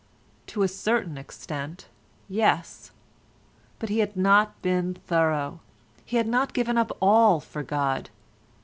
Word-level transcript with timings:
To 0.47 0.63
a 0.63 0.67
certain 0.67 1.15
extent, 1.15 1.87
yes; 2.27 2.89
but 3.77 3.89
he 3.89 3.99
had 3.99 4.17
not 4.17 4.59
been 4.63 4.95
thorough; 4.95 5.59
he 6.03 6.17
had 6.17 6.27
not 6.27 6.55
given 6.55 6.75
up 6.75 6.97
all 7.03 7.39
for 7.39 7.61
God. 7.61 8.09